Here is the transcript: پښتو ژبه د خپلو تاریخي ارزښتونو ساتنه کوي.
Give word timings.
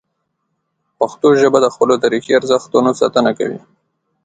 پښتو 0.99 1.27
ژبه 1.41 1.59
د 1.61 1.67
خپلو 1.73 1.95
تاریخي 2.03 2.31
ارزښتونو 2.39 2.89
ساتنه 3.01 3.31
کوي. 3.39 3.59